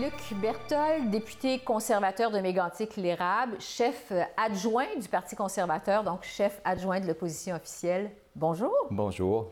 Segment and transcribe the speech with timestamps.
[0.00, 7.06] Luc Berthold, député conservateur de Mégantic-L'Érable, chef adjoint du Parti conservateur, donc chef adjoint de
[7.06, 8.10] l'opposition officielle.
[8.34, 8.72] Bonjour.
[8.90, 9.50] Bonjour.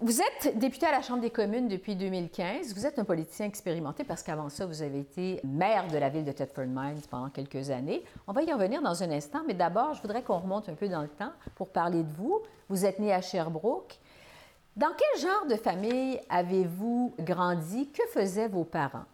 [0.00, 2.74] Vous êtes député à la Chambre des communes depuis 2015.
[2.74, 6.24] Vous êtes un politicien expérimenté parce qu'avant ça, vous avez été maire de la ville
[6.24, 8.04] de Thetford Mines pendant quelques années.
[8.28, 10.88] On va y revenir dans un instant, mais d'abord, je voudrais qu'on remonte un peu
[10.88, 12.40] dans le temps pour parler de vous.
[12.68, 13.98] Vous êtes né à Sherbrooke.
[14.76, 17.90] Dans quel genre de famille avez-vous grandi?
[17.90, 19.06] Que faisaient vos parents?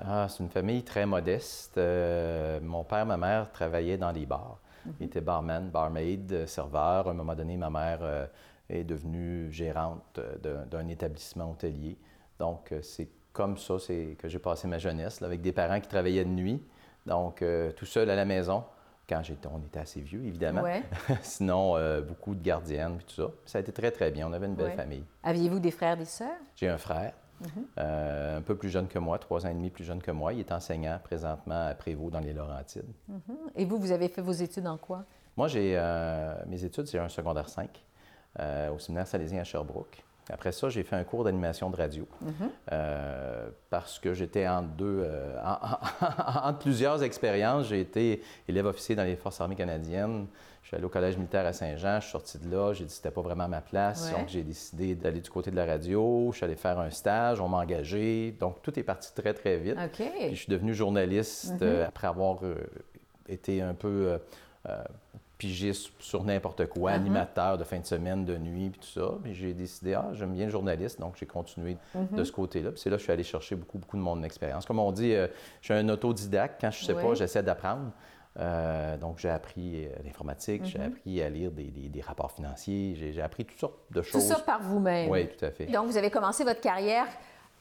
[0.00, 1.76] Ah, c'est une famille très modeste.
[1.76, 4.58] Euh, mon père, ma mère travaillaient dans les bars.
[4.86, 4.92] Mhm.
[5.00, 7.08] Ils étaient barman, barmaid, serveur.
[7.08, 8.26] À un moment donné, ma mère euh,
[8.70, 11.96] est devenue gérante euh, d'un établissement hôtelier.
[12.38, 13.74] Donc, c'est comme ça
[14.18, 16.62] que j'ai passé ma jeunesse, avec des parents qui travaillaient de nuit.
[17.06, 17.42] Donc,
[17.76, 18.64] tout seul à la maison.
[19.08, 20.62] Quand j'étais, on était assez vieux, évidemment.
[21.22, 23.30] Sinon, beaucoup de gardiennes, et tout ça.
[23.44, 24.28] Ça a été très, très bien.
[24.28, 25.04] On avait une belle famille.
[25.24, 26.28] Aviez-vous des frères, des sœurs?
[26.54, 27.12] J'ai un frère.
[27.78, 30.32] Euh, un peu plus jeune que moi, trois ans et demi plus jeune que moi.
[30.32, 32.92] Il est enseignant présentement à Prévost dans les Laurentides.
[33.08, 33.20] Mhm.
[33.54, 35.04] Et vous, vous avez fait vos études en quoi?
[35.36, 37.70] Moi, j'ai euh, mes études, c'est un secondaire 5
[38.40, 40.02] euh, au séminaire salésien à Sherbrooke.
[40.30, 42.32] Après ça, j'ai fait un cours d'animation de radio mhm.
[42.72, 47.68] euh, parce que j'étais entre deux, euh, entre plusieurs expériences.
[47.68, 50.26] J'ai été élève officier dans les Forces armées canadiennes.
[50.68, 51.98] Je suis allé au Collège militaire à Saint-Jean.
[51.98, 52.74] Je suis sorti de là.
[52.74, 54.12] J'ai dit que c'était pas vraiment ma place.
[54.12, 56.28] Donc, j'ai décidé d'aller du côté de la radio.
[56.30, 57.40] Je suis allé faire un stage.
[57.40, 58.36] On m'a engagé.
[58.38, 59.76] Donc, tout est parti très, très vite.
[59.94, 61.58] Puis, je suis devenu journaliste mhm.
[61.62, 62.40] euh, après avoir
[63.30, 64.18] été un peu
[65.38, 66.96] pigiste sur n'importe quoi, uh-huh.
[66.96, 69.14] animateur de fin de semaine, de nuit, puis tout ça.
[69.22, 71.78] Puis j'ai décidé, ah, j'aime bien le journaliste, donc j'ai continué
[72.12, 72.72] de ce côté-là.
[72.72, 74.66] Puis c'est là que je suis allé chercher beaucoup, beaucoup de mon expérience.
[74.66, 75.28] Comme on dit, euh,
[75.62, 76.60] je suis un autodidacte.
[76.60, 77.92] Quand je ne sais pas, j'essaie d'apprendre.
[78.38, 80.86] Euh, donc, j'ai appris euh, l'informatique, j'ai uh-huh.
[80.86, 84.22] appris à lire des, des, rapports financiers, j'ai appris toutes sortes de choses.
[84.22, 85.10] Tout ça par vous-même.
[85.10, 85.66] Oui, tout à fait.
[85.66, 87.06] Donc, vous avez commencé votre carrière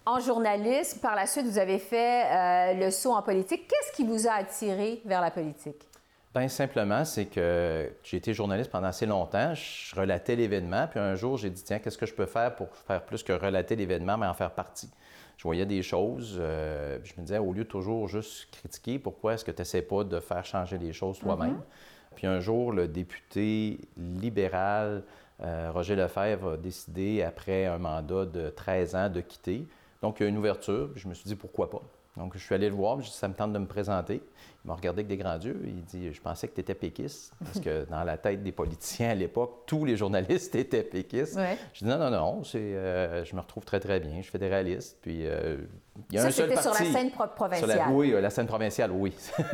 [0.05, 0.99] en journalisme.
[0.99, 3.67] Par la suite, vous avez fait le saut en politique.
[3.67, 5.87] Qu'est-ce qui vous a attiré vers la politique?
[6.35, 9.55] Bien simplement, c'est que j'ai été journaliste pendant assez longtemps.
[9.55, 12.67] Je relatais l'événement, puis un jour, j'ai dit tiens, qu'est-ce que je peux faire pour
[12.87, 14.89] faire plus que relater l'événement, mais en faire partie?
[15.37, 19.33] Je voyais des choses, euh, je me disais, au lieu de toujours juste critiquer, pourquoi
[19.33, 21.53] est-ce que tu n'essaies pas de faire changer les choses toi-même?
[21.53, 22.15] Mm-hmm.
[22.15, 25.03] Puis un jour, le député libéral
[25.41, 29.67] euh, Roger Lefebvre a décidé, après un mandat de 13 ans, de quitter.
[30.01, 31.81] Donc, il y a une ouverture, puis je me suis dit, pourquoi pas?
[32.17, 34.21] Donc, je suis allé le voir, je ça me tente de me présenter.
[34.65, 35.61] Il m'a regardé avec des grands yeux.
[35.65, 37.31] Il dit, je pensais que tu étais péquiste.
[37.43, 41.39] Parce que dans la tête des politiciens à l'époque, tous les journalistes étaient péquistes.
[41.73, 44.17] Je dis, non, non, non, euh, je me retrouve très, très bien.
[44.17, 44.97] Je suis fédéraliste.
[45.01, 45.57] Puis, euh,
[46.09, 46.63] il y a un seul parti.
[46.63, 47.87] sur la scène provinciale.
[47.91, 49.13] oui, la scène provinciale, oui.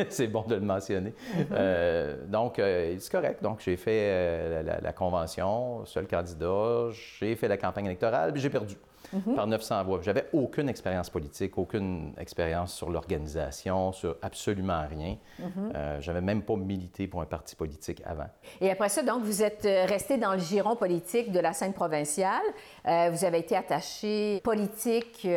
[0.09, 1.11] c'est bon de le mentionner.
[1.11, 1.45] Mm-hmm.
[1.51, 3.43] Euh, donc, c'est correct.
[3.43, 6.89] Donc, j'ai fait la, la, convention, seul candidat.
[7.19, 8.75] J'ai fait la campagne électorale, puis j'ai perdu.
[9.13, 9.35] Mhm.
[9.35, 9.99] par 900 voix.
[10.01, 15.17] J'avais aucune expérience politique, aucune expérience sur l'organisation, sur absolument rien.
[15.39, 15.71] Mhm.
[15.75, 18.27] Euh, j'avais même pas milité pour un parti politique avant.
[18.61, 21.73] Et après ça, donc, vous êtes euh, resté dans le giron politique de la scène
[21.73, 22.41] provinciale.
[22.87, 25.27] Euh, vous avez été attaché politique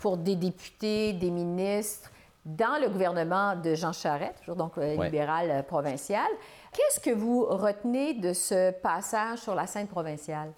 [0.00, 2.10] pour des députés, des ministres
[2.44, 6.26] dans le gouvernement de Jean Charest, toujours donc libéral provincial.
[6.72, 10.50] Qu'est-ce que vous retenez de ce passage sur la scène provinciale?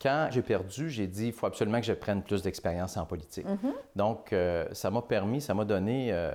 [0.00, 3.46] Quand j'ai perdu, j'ai dit il faut absolument que je prenne plus d'expérience en politique.
[3.46, 3.72] Mhm.
[3.96, 6.32] Donc, euh, ça m'a permis, ça m'a donné euh,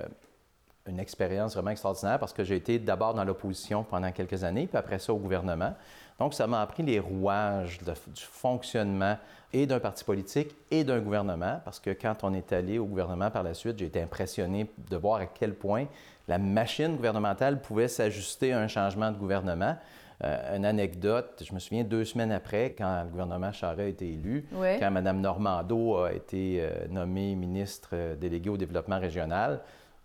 [0.86, 4.76] une expérience vraiment extraordinaire parce que j'ai été d'abord dans l'opposition pendant quelques années, puis
[4.76, 5.74] après ça au gouvernement.
[6.18, 9.16] Donc, ça m'a appris les rouages du fonctionnement
[9.52, 13.30] et d'un parti politique et d'un gouvernement, parce que quand on est allé au gouvernement
[13.30, 15.86] par la suite, j'ai été impressionné de voir à quel point
[16.28, 19.76] la machine gouvernementale pouvait s'ajuster à un changement de gouvernement.
[20.22, 24.12] Euh, une anecdote, je me souviens deux semaines après, quand le gouvernement Charest a été
[24.12, 24.46] élu,
[24.78, 29.60] quand Mme Normando a été euh, nommée ministre euh, déléguée au développement régional,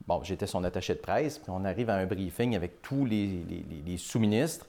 [0.07, 3.45] bon, j'étais son attaché de presse, puis on arrive à un briefing avec tous les,
[3.85, 4.65] les sous-ministres.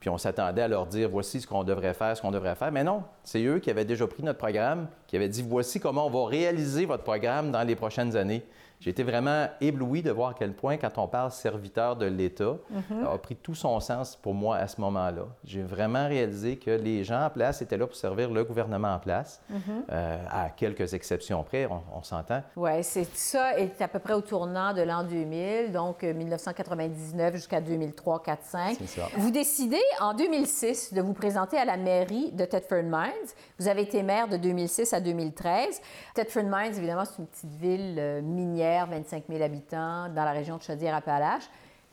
[0.00, 2.70] Puis on s'attendait à leur dire voici ce qu'on devrait faire, ce qu'on devrait faire.
[2.70, 6.06] Mais non, c'est eux qui avaient déjà pris notre programme, qui avaient dit voici comment
[6.06, 8.44] on va réaliser votre programme dans les prochaines années.
[8.80, 12.56] J'ai été vraiment ébloui de voir à quel point, quand on parle serviteur de l'État,
[12.70, 13.06] mhm.
[13.06, 15.26] a pris tout son sens pour moi à ce moment-là.
[15.44, 18.98] J'ai vraiment réalisé que les gens en place étaient là pour servir le gouvernement en
[19.00, 19.60] place, mhm.
[19.90, 22.42] euh, à quelques exceptions près, on, s'entend.
[22.56, 27.36] Oui, c'est ça est à peu près au tournant de l'an 2000, donc 1999 euh,
[27.36, 28.76] jusqu'à 2003, 4, 5.
[28.78, 29.08] C'est ça.
[29.16, 33.10] Vous décidez en 2006 de vous présenter à la mairie de Thetford Mines.
[33.58, 35.80] Vous avez été maire de 2006 à 2013.
[36.14, 40.56] Thetford Mines, évidemment, c'est une petite ville euh, minière 25 000 habitants, dans la région
[40.56, 41.48] de Chaudière-Appalaches.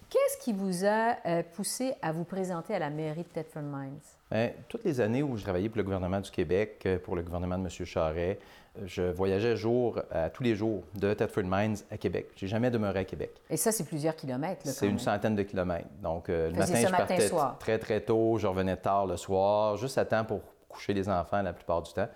[0.10, 4.00] Qu'est-ce qui vous a euh, poussé à vous présenter à la mairie de Thetford Mines?
[4.32, 7.24] Bien, toutes les années où je travaillais pour le gouvernement du Québec, euh, pour le
[7.24, 7.86] gouvernement de M.
[7.86, 8.40] Charret,
[8.84, 12.28] je voyageais jour, à tous les jours de Thetford Mines à Québec.
[12.36, 13.32] J'ai jamais demeuré à Québec.
[13.50, 14.62] Et ça, c'est plusieurs kilomètres.
[14.66, 15.88] C'est une centaine de kilomètres.
[16.02, 17.58] Donc, euh, le matin, je matin, partais soir.
[17.58, 18.38] très, très tôt.
[18.38, 21.94] Je revenais tard le soir, juste à temps pour coucher les enfants la plupart du
[21.94, 22.10] temps.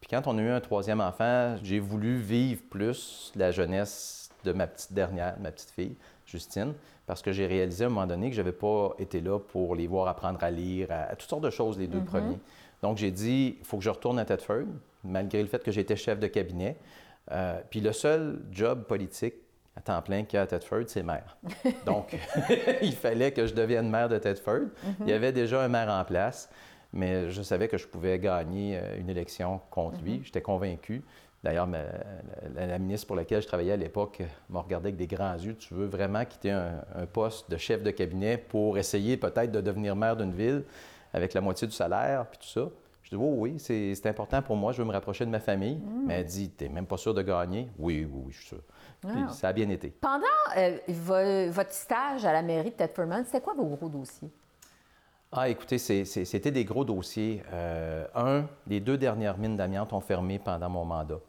[0.00, 4.52] Puis quand on a eu un troisième enfant, j'ai voulu vivre plus la jeunesse de
[4.52, 5.96] ma petite dernière, ma petite fille,
[6.26, 6.74] Justine,
[7.06, 9.74] parce que j'ai réalisé à un moment donné que je n'avais pas été là pour
[9.74, 12.38] les voir apprendre à lire, à, à toutes sortes de choses, les deux premiers.
[12.82, 14.66] Donc, j'ai dit, il faut que je retourne à Thetford,
[15.04, 16.76] malgré le fait que j'étais chef de cabinet.
[17.32, 19.34] Euh, puis le seul job politique
[19.76, 21.36] à temps plein qu'il y a à Thetford, c'est maire.
[21.86, 22.16] Donc,
[22.82, 24.68] il fallait que je devienne maire de Thetford.
[25.00, 26.50] Il y avait déjà un maire en place,
[26.92, 30.20] mais je savais que je pouvais gagner euh, une élection contre lui.
[30.24, 31.02] J'étais convaincu.
[31.44, 35.34] D'ailleurs, la, la ministre pour laquelle je travaillais à l'époque m'a regardé avec des grands
[35.36, 35.54] yeux.
[35.54, 39.60] Tu veux vraiment quitter un, un poste de chef de cabinet pour essayer peut-être de
[39.60, 40.64] devenir maire d'une ville
[41.12, 42.68] avec la moitié du salaire, puis tout ça?
[43.04, 45.80] Je dis, oh, oui, c'est important pour moi, je veux me rapprocher de ma famille.
[46.06, 47.68] Mais elle dit, t'es même pas sûr de gagner?
[47.78, 48.60] Oui, oui, oui, je suis sûr.
[49.00, 49.90] Puis ça a bien été.
[49.90, 50.24] Pendant
[50.56, 54.28] euh, vo- votre stage à la mairie de Thetford Mines, c'était quoi vos gros dossiers?
[55.30, 57.42] Ah, écoutez, c'était des gros dossiers.
[57.52, 61.20] Euh, un, les deux dernières mines d'amiante ont fermé pendant mon mandat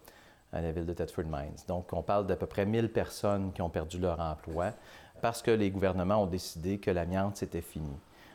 [0.54, 1.58] à la ville de Thetford Mines.
[1.68, 4.72] Donc, on parle d'à peu près 1000 personnes qui ont perdu leur emploi
[5.22, 7.92] parce que les gouvernements ont décidé que l'amiante, c'était fini.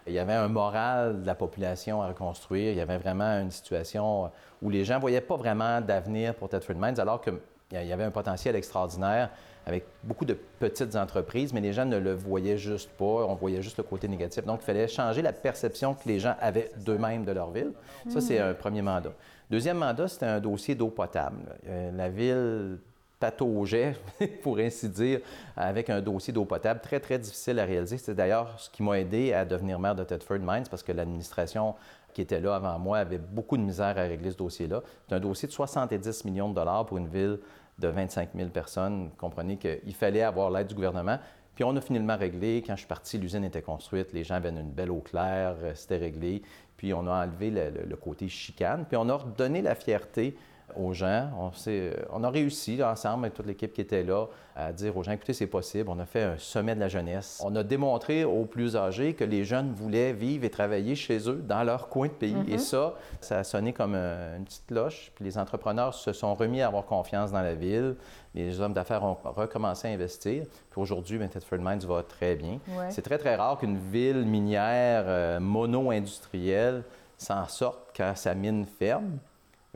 [0.06, 2.72] Il y avait un moral de la population à reconstruire.
[2.72, 4.30] Il y avait vraiment une situation
[4.60, 7.38] où les gens ne voyaient pas vraiment d'avenir pour Thetford Mines, alors qu'il
[7.72, 9.30] y avait un potentiel extraordinaire
[9.66, 13.04] avec beaucoup de petites entreprises, mais les gens ne le voyaient juste pas.
[13.04, 14.44] On voyait juste le côté négatif.
[14.44, 17.72] Donc, il fallait changer la perception que les gens avaient d'eux-mêmes de leur ville.
[18.08, 19.12] Ça, c'est un premier mandat.
[19.50, 21.38] Deuxième mandat, c'était un dossier d'eau potable.
[21.66, 22.78] Euh, la ville
[23.20, 23.94] pataugeait,
[24.42, 25.20] pour ainsi dire,
[25.56, 27.96] avec un dossier d'eau potable très, très difficile à réaliser.
[27.96, 31.74] C'est d'ailleurs ce qui m'a aidé à devenir maire de Thetford Mines parce que l'administration
[32.12, 34.82] qui était là avant moi avait beaucoup de misère à régler ce dossier-là.
[35.08, 37.38] C'est un dossier de 70 millions de dollars pour une ville
[37.78, 39.04] de 25 000 personnes.
[39.08, 41.18] Vous comprenez qu'il fallait avoir l'aide du gouvernement.
[41.54, 42.62] Puis on a finalement réglé.
[42.66, 45.72] Quand je suis parti, l'usine était construite, les gens avaient une belle eau claire, euh,
[45.74, 46.42] c'était réglé.
[46.76, 48.84] Puis on a enlevé le, le- le côté chicane.
[48.88, 50.36] Puis on a redonné la fierté
[50.76, 51.30] aux gens.
[51.38, 54.26] On, s'est- on a réussi ensemble avec toute l'équipe qui était là
[54.56, 55.88] à dire aux gens, écoutez, c'est possible.
[55.90, 57.40] On a fait un sommet de la jeunesse.
[57.44, 61.42] On a démontré aux plus âgés que les jeunes voulaient vivre et travailler chez eux,
[61.46, 62.36] dans leur coin de pays.
[62.48, 65.12] Et ça, ça a sonné comme un- une petite cloche.
[65.14, 67.96] Puis les entrepreneurs se sont remis à avoir confiance dans la ville.
[68.34, 70.44] Les hommes d'affaires ont recommencé à investir.
[70.70, 72.58] Puis aujourd'hui, Thetford Mines va très bien.
[72.68, 72.90] Ouais.
[72.90, 76.82] C'est très, très rare qu'une ville minière euh, mono-industrielle
[77.16, 79.18] s'en sorte quand sa mine ferme.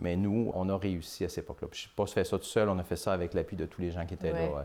[0.00, 1.69] Mais nous, on a réussi à cette époque-là.
[1.71, 3.67] Puis Je n'ai pas fait ça tout seul, on a fait ça avec l'appui de
[3.67, 4.49] tous les gens qui étaient Ouais.
[4.49, 4.55] là.
[4.56, 4.62] ouais.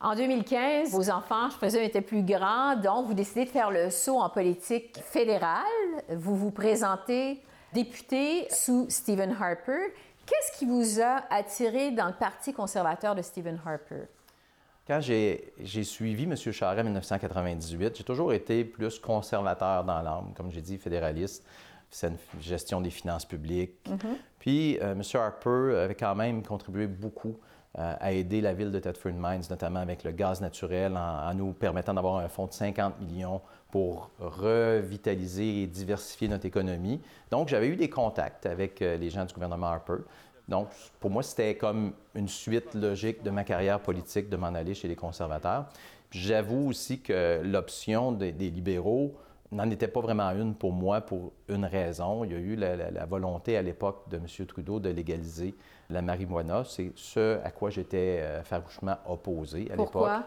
[0.00, 3.88] En 2015, vos enfants, je présume, étaient plus grands, donc vous décidez de faire le
[3.90, 5.62] saut en politique fédérale.
[6.10, 7.40] Vous vous présentez
[7.72, 9.94] député sous Stephen Harper.
[10.26, 14.04] Qu'est-ce qui vous a attiré dans le Parti conservateur de Stephen Harper?
[14.86, 16.36] Quand j'ai j'ai suivi M.
[16.36, 21.46] Charest en 1998, j'ai toujours été plus conservateur dans l'âme, comme j'ai dit, fédéraliste,
[21.94, 23.88] saine gestion des finances publiques.
[24.38, 25.02] Puis euh, M.
[25.14, 27.38] Harper avait quand même contribué beaucoup
[27.78, 31.34] euh, à aider la ville de Thetford Mines, notamment avec le gaz naturel, en, en
[31.34, 33.40] nous permettant d'avoir un fonds de 50 millions
[33.70, 37.00] pour revitaliser et diversifier notre économie.
[37.30, 40.04] Donc, j'avais eu des contacts avec euh, les gens du gouvernement Harper.
[40.48, 40.68] Donc,
[41.00, 44.88] pour moi, c'était comme une suite logique de ma carrière politique de m'en aller chez
[44.88, 45.66] les conservateurs.
[46.10, 49.16] J'avoue aussi que l'option des, des libéraux
[49.52, 52.24] n'en était pas vraiment une pour moi pour une raison.
[52.24, 54.26] Il y a eu la, la- la volonté à l'époque de M.
[54.46, 55.54] Trudeau de légaliser
[55.90, 56.64] la marijuana.
[56.64, 59.92] C'est ce à quoi j'étais euh, farouchement opposé à l'époque.
[59.92, 60.24] Pourquoi?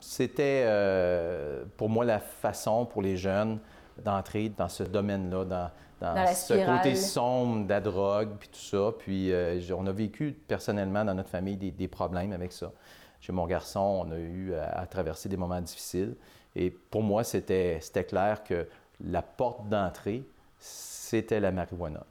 [0.00, 3.58] C'était euh, pour moi la façon pour les jeunes
[4.04, 5.70] d'entrer dans ce domaine-là, dans,
[6.00, 8.92] dans Dans la ce côté sombre de la drogue, puis tout ça.
[8.98, 12.72] Puis euh, on a vécu personnellement dans notre famille des, des problèmes avec ça.
[13.20, 16.16] Chez mon garçon, on a eu à, à traverser des moments difficiles.
[16.56, 18.66] Et pour moi, c'était clair que
[19.00, 20.22] la porte d'entrée,
[20.58, 22.04] c'était la marijuana.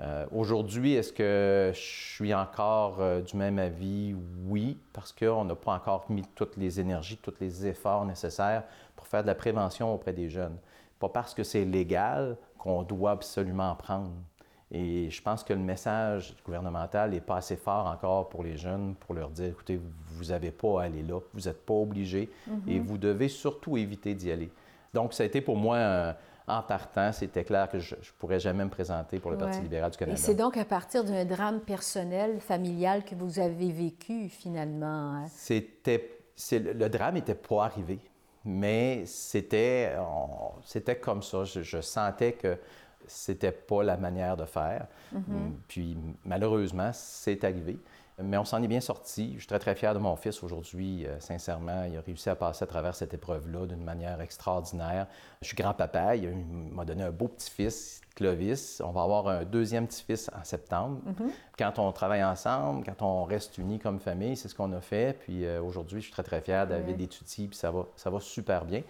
[0.00, 4.16] Euh, Aujourd'hui, est-ce que je suis encore euh, du même avis?
[4.46, 8.64] Oui, parce qu'on n'a pas encore mis toutes les énergies, tous les efforts nécessaires
[8.96, 10.56] pour faire de la prévention auprès des jeunes.
[10.98, 14.10] Pas parce que c'est légal qu'on doit absolument en prendre.
[14.72, 18.94] Et je pense que le message gouvernemental n'est pas assez fort encore pour les jeunes
[18.96, 19.78] pour leur dire, écoutez,
[20.08, 22.30] vous n'avez pas à aller là, vous n'êtes pas obligés
[22.66, 24.50] et vous devez surtout éviter d'y aller.
[24.92, 26.16] Donc, ça a été pour moi, un-
[26.46, 29.62] en partant, c'était clair que je ne pourrais jamais me présenter pour le Parti Ouais.
[29.64, 30.16] libéral du Et Canada.
[30.18, 35.14] c'est donc à partir d'un drame personnel, familial, que vous avez vécu finalement.
[35.14, 35.26] hein?
[35.28, 36.18] C'était,
[36.52, 37.98] le, le drame n'était pas arrivé.
[38.44, 39.92] mais c'était,
[40.64, 41.44] c'était comme ça.
[41.44, 42.58] Je, sentais que
[43.06, 44.86] c'était pas la manière de faire.
[45.14, 45.50] Mm-hmm.
[45.68, 47.78] Puis malheureusement, c'est arrivé.
[48.22, 49.32] Mais on s'en est bien sorti.
[49.34, 51.04] Je suis très, très fier de mon fils aujourd'hui.
[51.04, 55.08] Euh, sincèrement, il a réussi à passer à travers cette épreuve-là d'une manière extraordinaire.
[55.42, 56.14] Je suis grand-papa.
[56.14, 58.80] Il m'a donné un beau petit-fils, Clovis.
[58.84, 61.00] On va avoir un deuxième petit-fils en septembre.
[61.08, 61.30] Mm-hmm.
[61.58, 65.18] Quand on travaille ensemble, quand on reste unis comme famille, c'est ce qu'on a fait.
[65.18, 68.20] Puis euh, aujourd'hui, je suis très, très fier d'avoir des puis ça va, ça va
[68.20, 68.82] super bien.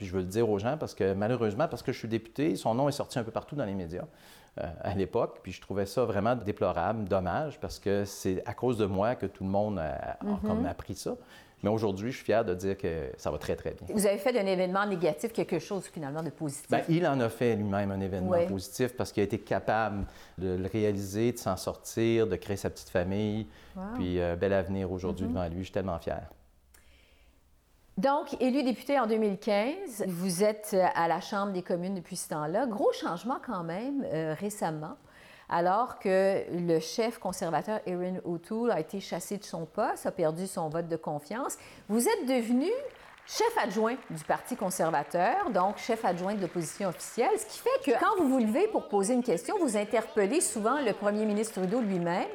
[0.00, 2.56] Puis je veux le dire aux gens parce que malheureusement, parce que je suis député,
[2.56, 4.06] son nom est sorti un peu partout dans les médias.
[4.58, 5.40] Euh, à l'époque.
[5.42, 9.26] Puis je trouvais ça vraiment déplorable, dommage, parce que c'est à cause de moi que
[9.26, 10.64] tout le monde a, mhm.
[10.66, 11.14] appris ça.
[11.62, 13.94] Mais aujourd'hui, je suis fier de dire que ça va très, très bien.
[13.94, 16.68] Vous avez fait d'un événement négatif quelque chose finalement de positif?
[16.70, 20.06] Bien, il en a fait lui-même un événement positif parce qu'il a été capable
[20.38, 23.46] de le réaliser, de s'en sortir, de créer sa petite famille.
[23.96, 25.32] Puis, euh, bel avenir aujourd'hui mhm.
[25.34, 25.58] devant lui.
[25.58, 26.22] Je suis tellement fier.
[28.00, 32.30] Donc, élu député en 2015, vous êtes euh, à la Chambre des communes depuis ce
[32.30, 32.64] temps-là.
[32.64, 34.96] Gros changement quand même euh, récemment,
[35.50, 40.46] alors que le chef conservateur Erin O'Toole a été chassé de son poste, a perdu
[40.46, 41.58] son vote de confiance.
[41.90, 42.70] Vous êtes devenu
[43.26, 48.00] chef adjoint du Parti conservateur, donc chef adjoint de l'opposition officielle, ce qui fait que
[48.00, 51.82] quand vous vous levez pour poser une question, vous interpellez souvent le premier ministre Trudeau
[51.82, 52.30] lui-même.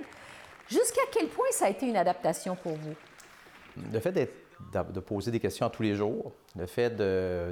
[0.69, 2.93] Jusqu'à quel point ça a été une adaptation pour vous?
[3.91, 6.95] Le fait d'être de poser des questions tous les jours, le fait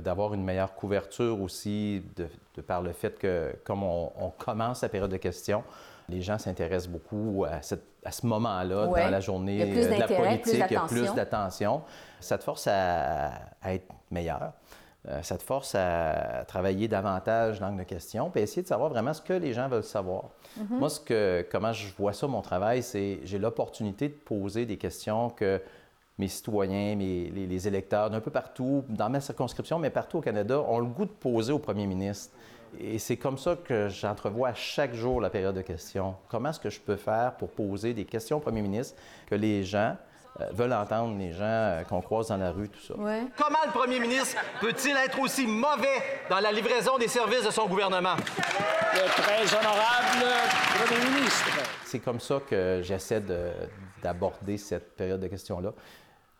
[0.01, 5.11] d'avoir une meilleure couverture aussi, de, par le fait que, comme on, commence la période
[5.11, 5.63] de questions,
[6.09, 10.75] les gens s'intéressent beaucoup à, ce moment-là dans la journée de la politique, il y
[10.75, 11.81] a plus d'attention.
[12.19, 13.31] Ça te force à,
[13.65, 14.53] être meilleur.
[15.09, 19.13] Euh, ça te force à travailler davantage l'angle de question, puis essayer de savoir vraiment
[19.13, 20.29] ce que les gens veulent savoir.
[20.57, 20.77] Mm-hmm.
[20.79, 24.77] Moi, ce que, comment je vois ça, mon travail, c'est j'ai l'opportunité de poser des
[24.77, 25.61] questions que
[26.19, 30.61] mes citoyens, mes, les, électeurs d'un peu partout, dans ma circonscription, mais partout au Canada,
[30.61, 32.35] ont le goût de poser au premier ministre.
[32.79, 36.15] Et c'est comme ça que j'entrevois chaque jour la période de questions.
[36.29, 39.63] Comment est-ce que je peux faire pour poser des questions au premier ministre que les
[39.63, 39.95] gens
[40.41, 42.95] euh, veulent entendre, les gens euh, qu'on croise dans la rue, tout ça?
[42.95, 47.67] Comment le premier ministre peut-il être aussi mauvais dans la livraison des services de son
[47.67, 48.15] gouvernement?
[48.93, 50.25] Le très honorable
[50.73, 51.45] premier ministre.
[51.85, 53.21] C'est comme ça que j'essaie
[54.01, 55.73] d'aborder cette période de questions-là.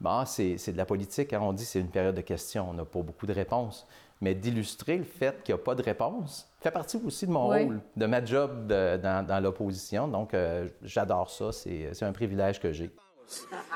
[0.03, 1.31] Bon, c'est de la politique.
[1.31, 1.39] Hein.
[1.41, 2.69] On dit que c'est une période de questions.
[2.69, 3.87] On n'a pas beaucoup de réponses.
[4.19, 7.47] Mais d'illustrer le fait qu'il n'y a pas de réponse fait partie aussi de mon
[7.47, 10.07] rôle, de ma job dans, l'opposition.
[10.07, 11.51] Donc, euh, j'adore ça.
[11.51, 12.89] C'est un privilège que j'ai.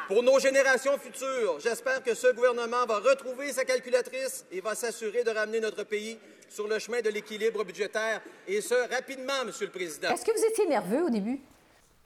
[0.08, 5.24] Pour nos générations futures, j'espère que ce gouvernement va retrouver sa calculatrice et va s'assurer
[5.24, 6.18] de ramener notre pays
[6.50, 10.10] sur le chemin de l'équilibre budgétaire, et ce, rapidement, Monsieur le Président.
[10.10, 11.42] Est-ce que vous étiez nerveux au début?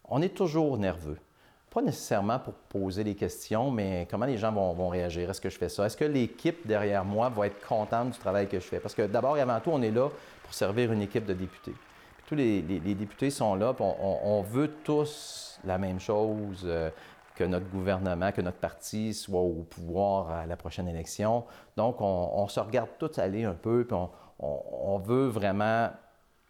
[0.06, 1.18] On est toujours nerveux.
[1.72, 5.30] Pas nécessairement pour poser des questions, mais comment les gens vont, réagir?
[5.30, 5.86] Est-ce que je fais ça?
[5.86, 8.82] Est-ce que l'équipe derrière moi va être contente du travail que je fais?
[8.82, 10.10] Parce que d'abord et avant tout, on est là
[10.44, 11.74] pour servir une équipe de députés.
[12.28, 16.90] tous les, députés sont là, on, on, veut tous la même chose, euh,
[17.36, 21.46] que notre gouvernement, que notre parti soit au pouvoir à la prochaine élection.
[21.78, 23.98] Donc, on, se regarde tous aller un peu, puis
[24.40, 25.90] on veut vraiment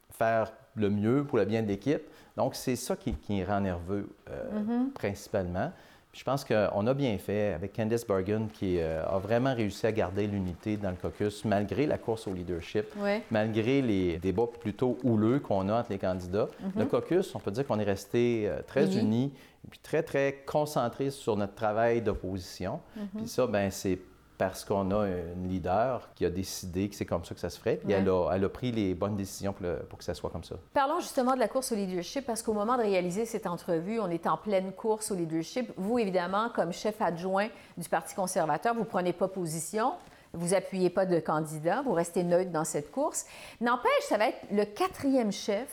[0.09, 2.01] faire le mieux pour le bien de l'équipe.
[2.37, 4.91] Donc, c'est ça qui, qui, rend nerveux euh, mm-hmm.
[4.93, 5.71] principalement.
[6.13, 9.91] je pense qu'on a bien fait avec Candice Bergen qui euh, a vraiment réussi à
[9.91, 12.85] garder l'unité dans le caucus malgré la course au leadership,
[13.29, 16.47] malgré les débats plutôt houleux qu'on a entre les candidats.
[16.47, 16.79] Mm-hmm.
[16.79, 19.33] Le caucus, on peut dire qu'on est resté euh, très unis
[19.65, 22.79] et puis très, très concentré sur notre travail d'opposition.
[22.97, 23.17] Mm-hmm.
[23.17, 23.99] Puis ça, ben c'est
[24.41, 27.59] parce qu'on a une leader qui a décidé que c'est comme ça que ça se
[27.59, 30.43] ferait, puis elle, a, elle, a, pris les bonnes décisions pour, que ça soit comme
[30.43, 30.55] ça.
[30.73, 34.09] Parlons justement de la course au leadership, parce qu'au moment de réaliser cette entrevue, on
[34.09, 35.71] est en pleine course au leadership.
[35.77, 39.93] Vous, évidemment, comme chef adjoint du Parti conservateur, vous ne prenez pas position.
[40.33, 43.27] Vous appuyez pas de candidat, vous restez neutre dans cette course.
[43.59, 45.67] N'empêche, ça va être le quatrième chef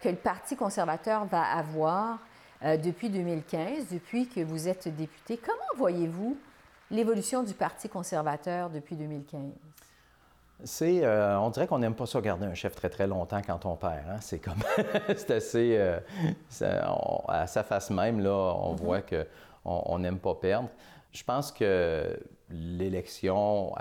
[0.00, 2.20] que le Parti conservateur va avoir
[2.62, 5.40] euh, depuis 2015, depuis que vous êtes député.
[5.44, 6.36] Comment voyez-vous
[6.90, 9.40] l'évolution du Parti conservateur depuis 2015?
[10.64, 13.66] C'est, euh, on dirait qu'on n'aime pas ça garder un chef très très longtemps quand
[13.66, 14.08] on perd.
[14.08, 14.16] Hein.
[14.20, 14.62] C'est comme,
[15.16, 16.00] c'est assez, euh,
[17.28, 18.78] à sa face même là, on mm-hmm.
[18.78, 19.26] voit que
[19.64, 20.68] on n'aime pas perdre.
[21.12, 22.18] Je pense que
[22.50, 23.72] l'élection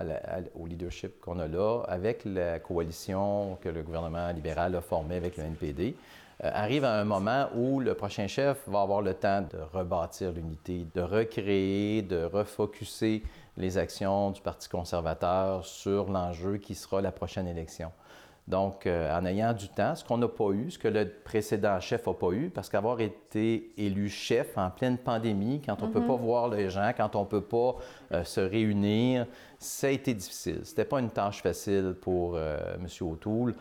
[0.56, 5.38] au leadership qu'on a là, avec la coalition que le gouvernement libéral a formée avec
[5.38, 5.96] le NPD,
[6.42, 10.86] arrive à un moment où le prochain chef va avoir le temps de rebâtir l'unité,
[10.94, 13.24] de recréer, de refocuser
[13.58, 17.92] les actions du Parti conservateur sur l'enjeu qui sera la prochaine élection.
[18.48, 21.80] Donc, euh, en ayant du temps, ce qu'on n'a pas eu, ce que le précédent
[21.80, 25.92] chef n'a pas eu, parce qu'avoir été élu chef en pleine pandémie, quand on ne
[25.92, 27.76] peut pas voir les gens, quand on ne peut pas
[28.12, 29.26] euh, se réunir,
[29.58, 30.60] ça a été difficile.
[30.64, 32.88] Ce n'était pas une tâche facile pour euh, M.
[33.02, 33.56] O'Toole.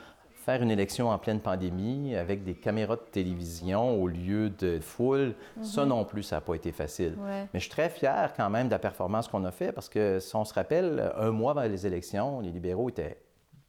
[0.44, 5.34] Faire une élection en pleine pandémie avec des caméras de télévision au lieu de foule,
[5.62, 7.14] ça non plus, ça n'a pas été facile.
[7.18, 7.46] Ouais.
[7.54, 10.20] Mais je suis très fier quand même de la performance qu'on a fait parce que
[10.20, 13.16] si on se rappelle, un mois avant les élections, les libéraux étaient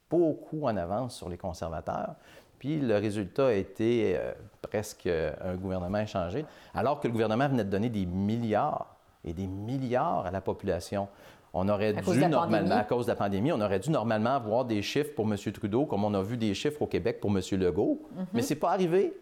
[0.10, 2.16] beaucoup en avance sur les conservateurs.
[2.60, 7.64] Puis le résultat a été euh, presque un gouvernement échangé, alors que le gouvernement venait
[7.64, 11.08] de donner des milliards et des milliards à la population.
[11.58, 12.72] On aurait À dû normalement, pandémie?
[12.74, 15.38] à cause de la pandémie, on aurait dû normalement avoir des chiffres pour M.
[15.54, 17.40] Trudeau, comme on a vu des chiffres au Québec pour M.
[17.54, 18.02] Legault.
[18.14, 18.26] Mhm.
[18.34, 19.14] Mais c'est pas arrivé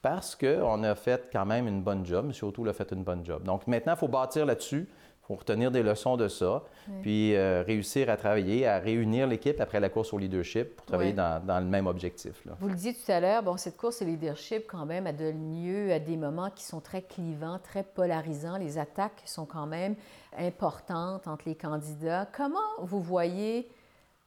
[0.00, 2.24] parce qu'on a fait quand même une bonne job.
[2.26, 2.48] M.
[2.48, 3.42] O'Toole a fait une bonne job.
[3.44, 4.88] Donc maintenant, il faut bâtir là-dessus.
[5.26, 6.62] Faut retenir des leçons de ça,
[7.00, 11.10] puis euh, réussir à travailler, à réunir l'équipe après la course au leadership pour travailler
[11.12, 11.16] Oui.
[11.16, 12.44] dans, dans le même objectif.
[12.44, 12.52] là.
[12.60, 15.62] Vous le disiez tout à l'heure, bon, cette course au leadership, quand même, a donné
[15.62, 18.58] lieu à des moments qui sont très clivants, très polarisants.
[18.58, 19.94] Les attaques sont quand même
[20.36, 22.26] importantes entre les candidats.
[22.36, 23.66] Comment vous voyez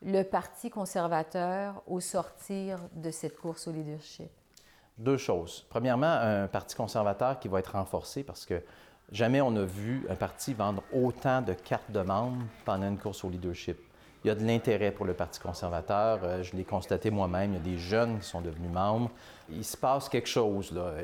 [0.04, 4.30] le Parti conservateur au sortir de cette course au leadership?
[4.98, 5.64] Deux choses.
[5.70, 8.62] Premièrement, un parti conservateur qui va être renforcé parce que
[9.12, 13.24] jamais on a vu un parti vendre autant de cartes de membres pendant une course
[13.24, 13.78] au leadership.
[14.24, 16.20] Il y a de l'intérêt pour le Parti conservateur.
[16.24, 17.52] Euh, Je l'ai constaté moi-même.
[17.52, 19.12] Il y a des jeunes qui sont devenus membres.
[19.50, 20.72] Il se passe quelque chose.
[20.72, 20.96] Là.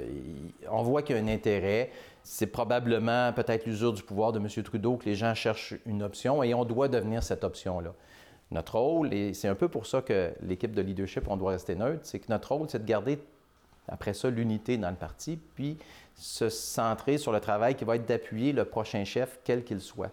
[0.69, 1.91] On voit qu'il y a un intérêt.
[2.23, 4.47] C'est probablement peut-être l'usure du pouvoir de M.
[4.63, 7.93] Trudeau que les gens cherchent une option et on doit devenir cette option-là.
[8.51, 11.75] Notre rôle, et c'est un peu pour ça que l'équipe de leadership, on doit rester
[11.75, 13.19] neutre, c'est que notre rôle, c'est de garder
[13.87, 15.77] après ça, l'unité dans le parti, puis
[16.15, 20.11] se centrer sur le travail qui va être d'appuyer le prochain chef, quel qu'il soit.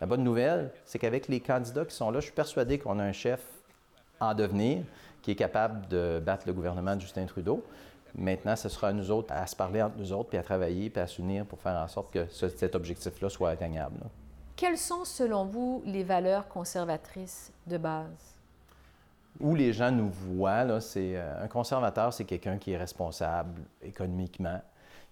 [0.00, 3.04] La bonne nouvelle, c'est qu'avec les candidats qui sont là, je suis persuadé qu'on a
[3.04, 3.40] un chef
[4.20, 4.82] en devenir
[5.20, 7.64] qui est capable de battre le gouvernement de Justin Trudeau.
[8.14, 10.90] Maintenant, ce sera à nous autres à se parler entre nous autres, puis à travailler,
[10.90, 13.98] puis à s'unir pour faire en sorte que ce- cet objectif-là soit atteignable.
[14.00, 14.06] là.
[14.56, 18.36] Quelles sont, selon vous, les valeurs conservatrices de base?
[19.40, 24.60] où les gens nous voient, c'est euh, un conservateur, c'est quelqu'un qui est responsable économiquement,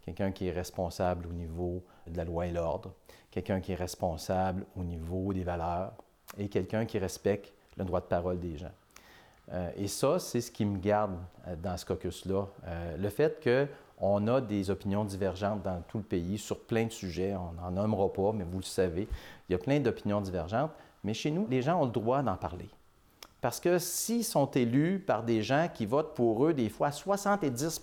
[0.04, 2.92] quelqu'un qui est responsable au niveau de la loi et l'ordre,
[3.30, 5.92] quelqu'un qui est responsable au niveau des valeurs
[6.38, 8.72] et quelqu'un qui respecte le droit de parole des gens.
[9.52, 12.46] Euh, et ça, c'est ce qui me garde euh, dans ce caucus-là.
[12.66, 16.92] Euh, le fait qu'on a des opinions divergentes dans tout le pays sur plein de
[16.92, 19.08] sujets, on n'en nommera pas, mais vous le savez,
[19.48, 20.70] il y a plein d'opinions divergentes,
[21.02, 22.68] mais chez nous, les gens ont le droit d'en parler.
[23.40, 26.92] Parce que s'ils sont élus par des gens qui votent pour eux, des fois à
[26.92, 27.80] 70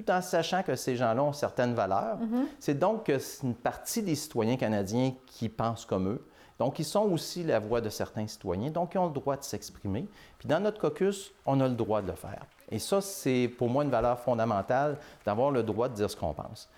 [0.00, 2.18] tout en sachant que ces gens-là ont certaines valeurs,
[2.58, 3.10] c'est donc
[3.42, 6.24] une partie des citoyens canadiens qui pensent comme eux.
[6.58, 9.42] Donc, ils sont aussi la voix de certains citoyens, donc ils ont le droit de
[9.42, 10.06] s'exprimer.
[10.38, 12.44] Puis dans notre caucus, on a le droit de le faire.
[12.70, 16.34] Et ça, c'est pour moi une valeur fondamentale d'avoir le droit de dire ce qu'on
[16.34, 16.68] pense.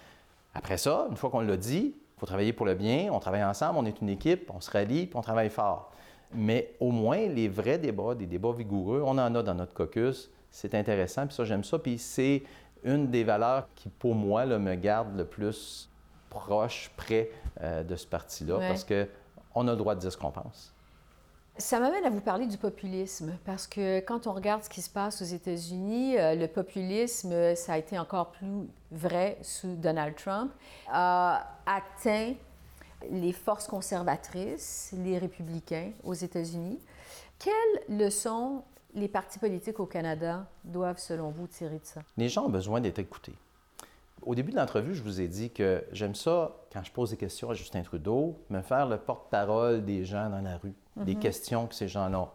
[0.54, 3.42] Après ça, une fois qu'on l'a dit, il faut travailler pour le bien, on travaille
[3.42, 5.90] ensemble, on est une équipe, on se rallie, puis on travaille fort.
[6.32, 10.30] Mais au moins, les vrais débats, des débats vigoureux, on en a dans notre caucus.
[10.50, 11.78] C'est intéressant, puis ça, j'aime ça.
[11.78, 12.44] Puis c'est
[12.84, 15.88] une des valeurs qui, pour moi, là, me garde le plus
[16.30, 18.68] proche, près euh, de ce parti-là, Ouais.
[18.68, 20.72] parce qu'on a le droit de dire ce qu'on pense.
[21.58, 24.88] Ça m'amène à vous parler du populisme, parce que quand on regarde ce qui se
[24.88, 30.50] passe aux États-Unis, euh, le populisme, ça a été encore plus vrai sous Donald Trump,
[30.90, 32.32] a atteint
[33.10, 36.80] les forces conservatrices, les républicains aux États-Unis.
[37.38, 38.62] Quelles leçons
[38.94, 42.02] les partis politiques au Canada doivent, selon vous, tirer de ça?
[42.16, 43.34] Les gens ont besoin d'être écoutés.
[44.24, 47.16] Au début de l'entrevue, je vous ai dit que j'aime ça, quand je pose des
[47.16, 51.66] questions à Justin Trudeau, me faire le porte-parole des gens dans la rue, des questions
[51.66, 52.28] que ces gens-là ont.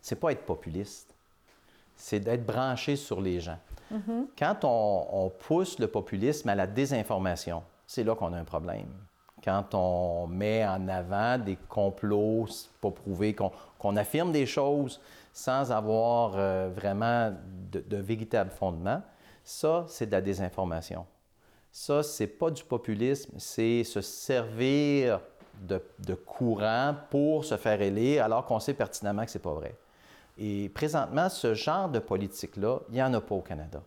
[0.00, 1.14] C'est pas être populiste,
[1.96, 3.58] c'est d'être branché sur les gens.
[4.38, 8.86] Quand on, on pousse le populisme à la désinformation, c'est là qu'on a un problème.
[9.42, 12.46] Quand on met en avant des complots
[12.80, 15.00] pas prouvés, qu'on qu'on affirme des choses
[15.38, 17.32] sans avoir euh, vraiment
[17.70, 19.02] de, de véritables fondements,
[19.44, 21.06] ça, c'est de la désinformation.
[21.70, 25.20] Ça, c'est pas du populisme, c'est se servir
[25.60, 29.76] de, de courant pour se faire élire alors qu'on sait pertinemment que c'est pas vrai.
[30.38, 33.80] Et présentement, ce genre de politique-là, il n'y en a pas au Canada.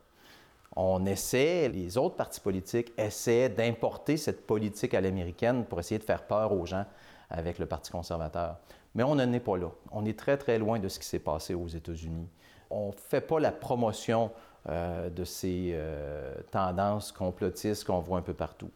[0.78, 6.06] On essaie, les autres partis politiques essaient d'importer cette politique à l'américaine pour essayer de
[6.06, 6.86] faire peur aux gens
[7.32, 8.58] avec le Parti conservateur.
[8.96, 9.70] Mais on n'en est pas là.
[9.92, 12.28] On est très, très loin de ce qui s'est passé aux États-Unis.
[12.70, 14.32] On ne fait pas la promotion
[14.70, 18.70] euh, de ces euh, tendances complotistes qu'on voit un peu partout.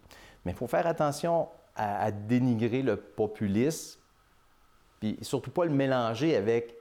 [0.43, 3.99] Mais il faut faire attention à, à dénigrer le populisme,
[4.99, 6.75] puis surtout pas le mélanger avec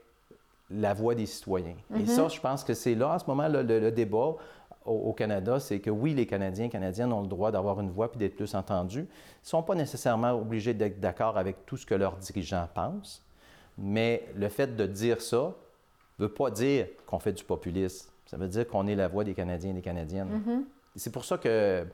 [0.71, 1.75] la voix des citoyens.
[1.95, 4.35] Et ça, je pense que c'est là, en ce moment, le, le débat
[4.85, 7.89] au, au Canada, c'est que oui, les Canadiens et Canadiennes ont le droit d'avoir une
[7.89, 9.01] voix puis d'être plus entendus.
[9.01, 13.23] Ils ne sont pas nécessairement obligés d'être d'accord avec tout ce que leurs dirigeants pensent,
[13.77, 15.53] mais le fait de dire ça
[16.17, 18.09] ne veut pas dire qu'on fait du populisme.
[18.25, 20.65] Ça veut dire qu'on est la voix des Canadiens et des Canadiennes.
[20.95, 21.85] C'est pour ça que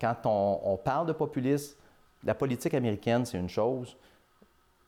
[0.00, 1.76] quand on, on parle de populisme,
[2.24, 3.96] la politique américaine, c'est une chose.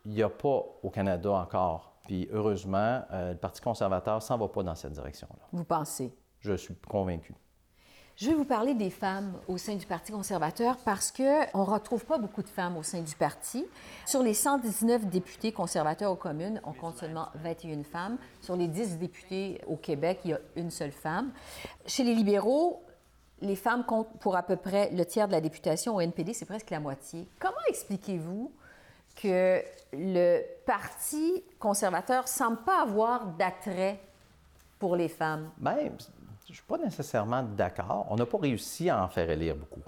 [0.06, 1.92] Il n'y a pas au Canada encore.
[2.06, 5.46] Puis heureusement, euh, le Parti conservateur s'en va pas dans cette direction-là.
[5.52, 6.12] Vous pensez?
[6.44, 7.32] Je suis convaincu.
[8.16, 12.04] Je vais vous parler des femmes au sein du Parti conservateur parce qu'on ne retrouve
[12.04, 13.64] pas beaucoup de femmes au sein du parti.
[14.04, 18.18] Sur les 119 députés conservateurs aux communes, on compte seulement 21 femmes.
[18.42, 21.32] Sur les 10 députés au Québec, il y a une seule femme.
[21.86, 22.84] Chez les libéraux,
[23.40, 25.96] les femmes comptent pour à peu près le tiers de la députation.
[25.96, 27.26] Au NPD, c'est presque la moitié.
[27.40, 28.52] Comment expliquez-vous
[29.16, 29.62] que
[29.94, 33.98] le Parti conservateur semble pas avoir d'attrait
[34.78, 35.50] pour les femmes?
[35.56, 35.90] Bien,
[36.46, 38.06] je ne suis pas nécessairement d'accord.
[38.10, 39.82] On n'a pas réussi à en faire élire beaucoup.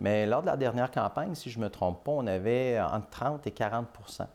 [0.00, 3.08] Mais lors de la dernière campagne, si je ne me trompe pas, on avait entre
[3.10, 4.26] 30 et 40%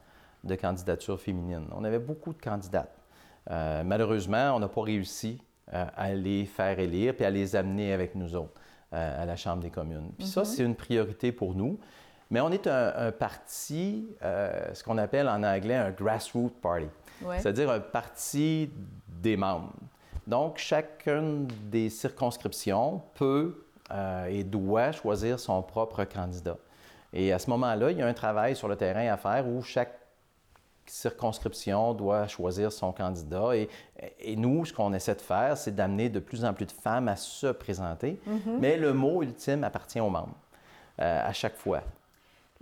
[0.44, 1.68] de candidatures féminines.
[1.72, 2.94] On avait beaucoup de candidates.
[3.50, 5.42] Euh, malheureusement, on n'a pas réussi
[5.74, 8.60] euh, à les faire élire puis à les amener avec nous autres
[8.94, 10.12] euh, à la Chambre des communes.
[10.18, 11.80] Puis ça, c'est une priorité pour nous.
[12.30, 16.88] Mais on est un, un parti, ce qu'on appelle en anglais un grassroots party,
[17.22, 17.40] Ouais.
[17.40, 18.72] c'est-à-dire un parti
[19.08, 19.72] des membres.
[20.28, 26.58] Donc, chacune des circonscriptions peut euh, et doit choisir son propre candidat.
[27.12, 29.62] Et à ce moment-là, il y a un travail sur le terrain à faire où
[29.62, 30.00] chaque
[30.86, 33.56] circonscription doit choisir son candidat.
[33.56, 33.70] Et,
[34.20, 37.08] et nous, ce qu'on essaie de faire, c'est d'amener de plus en plus de femmes
[37.08, 38.20] à se présenter.
[38.60, 40.36] Mais le mot ultime appartient aux membres
[41.00, 41.82] euh, à chaque fois.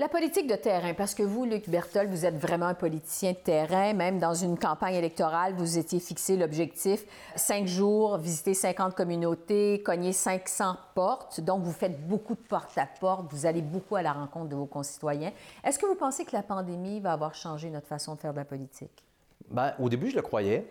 [0.02, 3.38] La politique de terrain, parce que vous, Luc Berthold, vous êtes vraiment un politicien de
[3.38, 3.94] terrain.
[3.94, 10.12] Même dans une campagne électorale, vous étiez fixé l'objectif cinq jours, visiter 50 communautés, cogner
[10.12, 11.40] 500 portes.
[11.42, 15.34] Donc, vous faites beaucoup de porte-à-porte, vous allez beaucoup à la rencontre de vos concitoyens.
[15.64, 18.40] Est-ce que vous pensez que la pandémie va avoir changé notre façon de faire de
[18.40, 19.04] la politique?
[19.52, 20.66] Ben, au début, je le croyais.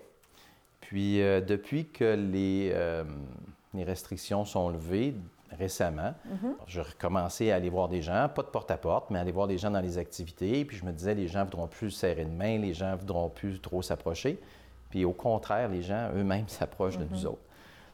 [0.80, 3.04] Puis, euh, depuis que les, euh,
[3.74, 5.14] les restrictions sont levées
[5.58, 6.14] récemment,
[6.66, 9.70] j'ai recommencé à aller voir des gens, pas de porte-à-porte, mais aller voir des gens
[9.70, 10.64] dans les activités.
[10.64, 12.96] Puis, je me disais, les gens ne voudront plus serrer de main, les gens ne
[12.96, 14.40] voudront plus trop s'approcher.
[14.90, 17.42] Puis, au contraire, les gens eux-mêmes s'approchent de nous autres.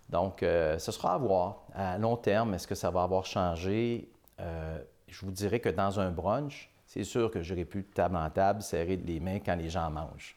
[0.09, 1.63] Donc, euh, ce sera à voir.
[1.75, 4.09] À long terme, est-ce que ça va avoir changé?
[4.41, 8.31] Euh, je vous dirais que dans un brunch, c'est sûr que j'aurais pu table en
[8.31, 10.37] table serrer les mains quand les gens mangent.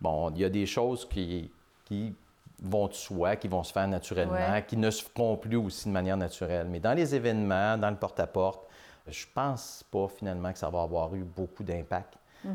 [0.00, 1.50] Bon, il y a des choses qui,
[1.84, 2.14] qui
[2.62, 4.64] vont de soi, qui vont se faire naturellement, Ouais.
[4.66, 6.66] qui ne se feront plus aussi de manière naturelle.
[6.70, 8.66] Mais dans les événements, dans le porte-à-porte,
[9.06, 12.14] je pense pas finalement que ça va avoir eu beaucoup d'impact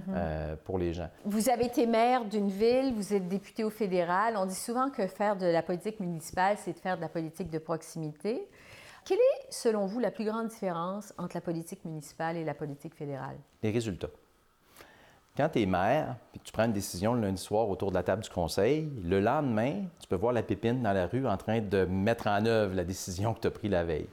[0.09, 1.09] euh, pour les gens.
[1.25, 4.35] Vous avez été maire d'une ville, vous êtes député au fédéral.
[4.37, 7.49] On dit souvent que faire de la politique municipale, c'est de faire de la politique
[7.49, 8.47] de proximité.
[9.05, 12.93] Quelle est, selon vous, la plus grande différence entre la politique municipale et la politique
[12.95, 13.37] fédérale?
[13.63, 14.09] Les résultats.
[15.39, 17.95] Quand tu es maire, puis que tu prends une décision le lundi soir autour de
[17.95, 21.37] la table du conseil, le lendemain, tu peux voir la pépine dans la rue en
[21.37, 24.09] train de mettre en œuvre la décision que tu as prise la veille.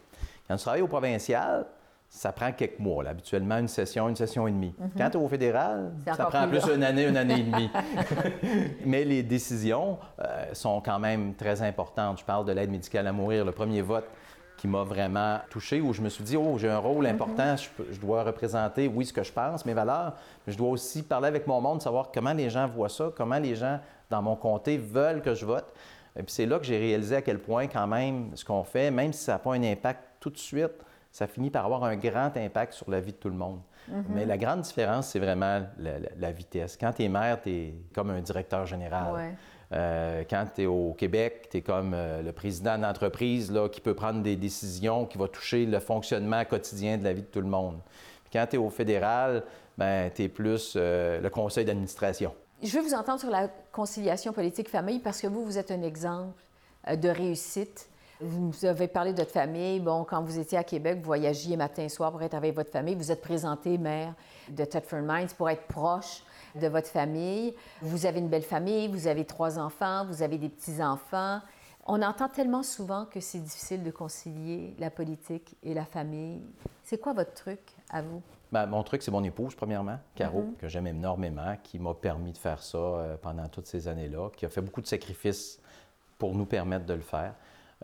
[0.47, 1.67] Quand tu travailles au provincial,
[2.09, 4.73] ça prend quelques mois, là, habituellement une session, une session et demie.
[4.97, 7.71] Quand tu es au fédéral, ça prend plus plus une année, une année et demie.
[8.87, 12.21] Mais les décisions euh, sont quand même très importantes.
[12.21, 14.07] Je parle de l'aide médicale à mourir, le premier vote
[14.57, 17.99] qui m'a vraiment touché, où je me suis dit, oh, j'ai un rôle important, je,
[18.01, 20.14] dois représenter, oui, ce que je pense, mes valeurs,
[20.47, 23.38] mais je dois aussi parler avec mon monde, savoir comment les gens voient ça, comment
[23.38, 23.79] les gens
[24.11, 25.66] dans mon comté veulent que je vote.
[26.19, 28.90] Et puis c'est là que j'ai réalisé à quel point, quand même, ce qu'on fait,
[28.90, 30.73] même si ça n'a pas un impact tout de suite,
[31.12, 33.61] ça finit par avoir un grand impact sur la vie de tout le monde.
[34.09, 36.77] Mais la grande différence, c'est vraiment la, la- la vitesse.
[36.77, 39.12] Quand tu es maire, tu es comme un directeur général.
[39.14, 39.35] Ouais.
[39.72, 43.94] Euh, quand tu es au Québec, tu es comme euh, le président d'entreprise qui peut
[43.94, 47.48] prendre des décisions qui vont toucher le fonctionnement quotidien de la vie de tout le
[47.48, 47.81] monde.
[48.22, 49.42] Puis quand tu es au fédéral,
[49.76, 52.33] ben, tu es plus euh, le conseil d'administration.
[52.62, 56.42] Je veux vous entendre sur la conciliation politique-famille parce que vous, vous êtes un exemple
[56.90, 57.88] de réussite.
[58.20, 59.79] Vous nous avez parlé de votre famille.
[59.79, 62.70] Bon, quand vous étiez à Québec, vous voyagiez matin et soir pour être avec votre
[62.70, 62.94] famille.
[62.94, 64.14] Vous êtes présenté maire
[64.48, 66.22] de Thetford Mines pour être proche
[66.55, 67.55] de votre famille.
[67.83, 71.40] Vous avez une belle famille, vous avez trois enfants, vous avez des petits-enfants.
[71.87, 76.40] On entend tellement souvent que c'est difficile de concilier la politique et la famille.
[76.85, 78.22] C'est quoi votre truc à vous?
[78.50, 82.38] Ben, mon truc, c'est mon épouse, premièrement, Caro, que j'aime énormément, qui m'a permis de
[82.38, 85.61] faire ça euh, pendant toutes ces années-là, qui a fait beaucoup de sacrifices
[86.16, 87.35] pour nous permettre de le faire.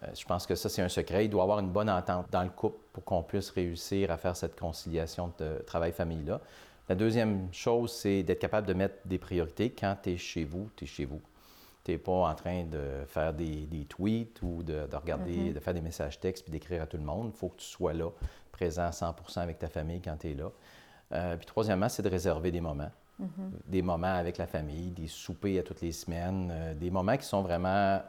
[0.02, 1.26] Euh, je pense que ça, c'est un secret.
[1.26, 4.16] Il doit y avoir une bonne entente dans le couple pour qu'on puisse réussir à
[4.16, 6.40] faire cette conciliation de travail-famille-là.
[6.88, 9.70] La deuxième chose, c'est d'être capable de mettre des priorités.
[9.70, 11.20] Quand tu es chez vous, tu es chez vous.
[11.84, 15.52] Tu n'es pas en train de faire des, tweets ou de, regarder, mm-hmm.
[15.52, 17.30] de faire des messages textes puis d'écrire à tout le monde.
[17.34, 18.10] Il faut que tu sois là,
[18.50, 20.50] présent à 100% avec ta famille quand tu es là.
[21.12, 22.90] Euh, puis troisièmement, c'est de réserver des moments.
[23.20, 23.50] Mm-hmm.
[23.66, 27.26] Des moments avec la famille, des soupers à toutes les semaines, euh, des moments qui
[27.26, 28.00] sont vraiment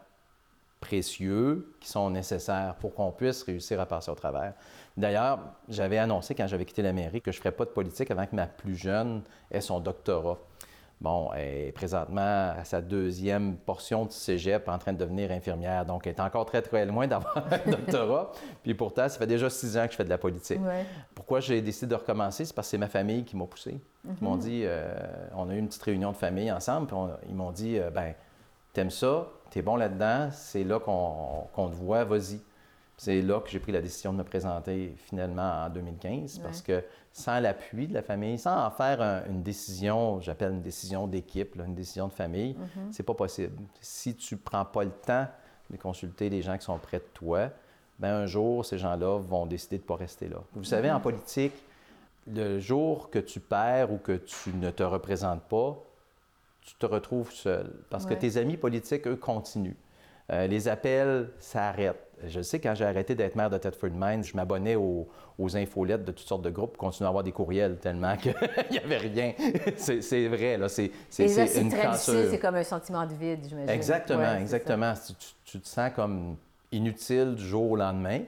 [0.83, 4.53] précieux, qui sont nécessaires pour qu'on puisse réussir à passer au travers.
[4.97, 8.25] D'ailleurs, j'avais annoncé quand j'avais quitté l'Amérique que je ne ferais pas de politique avant
[8.25, 10.37] que ma plus jeune ait son doctorat.
[10.99, 15.85] Bon, elle est présentement à sa deuxième portion de cégep en train de devenir infirmière.
[15.85, 18.33] Donc, elle est encore très, très loin d'avoir un doctorat.
[18.61, 20.59] Puis pourtant, ça fait déjà six ans que je fais de la politique.
[21.15, 22.43] Pourquoi j'ai décidé de recommencer?
[22.43, 23.79] C'est parce que c'est ma famille qui m'a poussé.
[24.05, 24.41] Ils m'ont mhm.
[24.41, 24.93] dit, euh,
[25.35, 26.97] on a eu une petite réunion de famille ensemble, puis
[27.29, 28.13] ils m'ont dit, euh, ben,
[28.73, 32.39] t'aimes ça, t'es bon là-dedans, c'est là, qu'on te voit, vas-y.
[32.97, 36.83] C'est là que j'ai pris la décision de me présenter finalement en 2015 parce que
[37.11, 41.75] sans l'appui de la famille, sans en faire une décision, j'appelle une décision d'équipe, une
[41.75, 42.91] décision de famille, mm-hmm.
[42.91, 43.55] c'est pas possible.
[43.79, 45.27] Si tu prends pas le temps
[45.69, 47.49] de consulter les gens qui sont près de toi,
[47.99, 50.37] ben un jour, ces gens-là vont décider de pas rester là.
[50.53, 51.01] Vous savez, en mm-hmm.
[51.01, 51.53] politique,
[52.27, 55.77] le jour que tu perds ou que tu ne te représentes pas,
[56.65, 59.75] tu te retrouves seul parce que tes amis politiques, eux, continuent.
[60.31, 62.07] Euh, les appels s'arrêtent.
[62.25, 65.07] Je sais, quand j'ai arrêté d'être maire de Thetford Mines, je m'abonnais aux,
[65.55, 68.33] infolettes de toutes sortes de groupes, continuer à avoir des courriels tellement qu'il
[68.71, 69.33] n'y avait rien.
[69.75, 71.27] c'est vrai, là, c'est une
[71.97, 73.69] C'est comme un sentiment de vide, j'imagine.
[73.69, 74.93] Exactement, exactement.
[75.45, 76.37] Tu, te sens comme
[76.71, 78.21] inutile du jour au lendemain.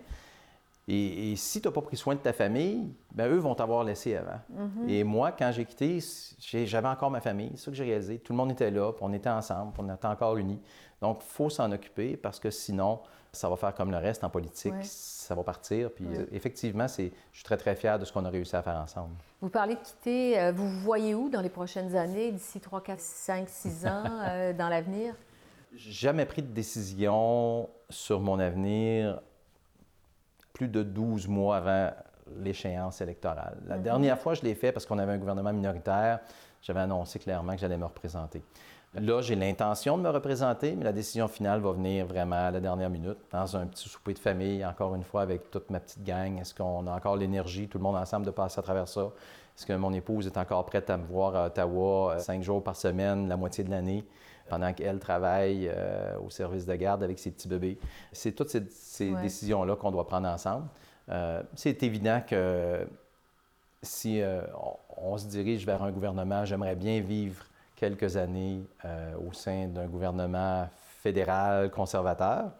[0.87, 4.15] Et, si tu n'as pas pris soin de ta famille, ben eux vont t'avoir laissé
[4.15, 4.39] avant.
[4.53, 4.89] Mm-hmm.
[4.89, 5.99] Et moi, quand j'ai quitté,
[6.39, 7.51] j'avais encore ma famille.
[7.55, 8.19] C'est ça que j'ai réalisé.
[8.19, 10.61] Tout le monde était là, on était ensemble, on était encore unis.
[11.01, 12.99] Donc, il faut s'en occuper parce que sinon,
[13.35, 15.91] ça va faire comme le reste en politique, ça va partir.
[15.91, 18.77] Puis euh, effectivement, je suis très, très fier de ce qu'on a réussi à faire
[18.77, 19.13] ensemble.
[19.41, 20.39] Vous parlez de quitter.
[20.39, 24.03] Euh, vous vous voyez où dans les prochaines années, d'ici 3, 4, 5, 6 ans,
[24.27, 25.15] euh, dans l'avenir?
[25.75, 29.21] Jamais pris de décision sur mon avenir
[30.55, 31.91] plus de 12 mois avant
[32.37, 33.57] l'échéance électorale.
[33.67, 33.81] La mm-hmm.
[33.81, 36.21] dernière fois, je l'ai fait parce qu'on avait un gouvernement minoritaire.
[36.61, 38.41] J'avais annoncé clairement que j'allais me représenter.
[38.95, 42.61] Là, j'ai l'intention de me représenter, mais la décision finale va venir vraiment à la
[42.61, 46.03] dernière minute, dans un petit souper de famille, encore une fois, avec toute ma petite
[46.03, 46.39] gang.
[46.39, 49.01] Est-ce qu'on a encore l'énergie, tout le monde ensemble, de passer à travers ça?
[49.57, 52.63] Est-ce que mon épouse est encore prête à me voir à Ottawa euh, cinq jours
[52.63, 54.05] par semaine, la moitié de l'année,
[54.47, 57.77] pendant qu'elle travaille euh, au service de garde avec ses petits bébés?
[58.11, 60.67] C'est toutes ces, décisions-là qu'on doit prendre ensemble.
[61.09, 62.87] Euh, c'est évident que
[63.81, 64.21] si
[64.97, 69.87] on se dirige vers un gouvernement, j'aimerais bien vivre quelques années euh, au sein d'un
[69.87, 70.67] gouvernement
[71.01, 72.51] fédéral conservateur.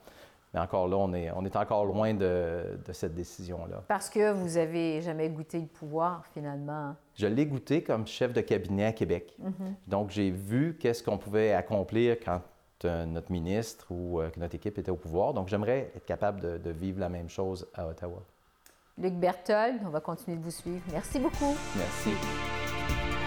[0.56, 3.84] Mais encore là, on est, on est encore loin de, de cette décision-là.
[3.90, 6.96] Parce que vous avez jamais goûté le pouvoir, finalement.
[7.16, 9.36] Je l'ai goûté comme chef de cabinet à Québec.
[9.44, 9.74] Mm-hmm.
[9.88, 12.40] Donc, j'ai vu qu'est-ce qu'on pouvait accomplir quand
[12.86, 15.34] euh, notre ministre ou euh, que notre équipe était au pouvoir.
[15.34, 18.24] Donc, j'aimerais être capable de, de, vivre la même chose à Ottawa.
[18.98, 20.84] Luc Berthold, on va continuer de vous suivre.
[20.90, 21.54] Merci beaucoup.
[21.76, 23.25] Merci.